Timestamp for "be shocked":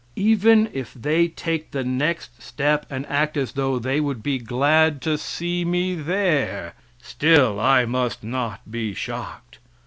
8.71-9.59